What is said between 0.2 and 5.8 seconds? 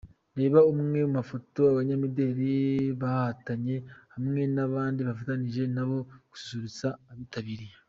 Reba amwe mu mafoto y'abanyamideri bahatanye hamwe n'abandi bafatanije